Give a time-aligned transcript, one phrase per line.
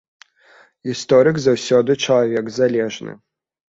[0.89, 3.13] Гісторык заўсёды чалавек залежны.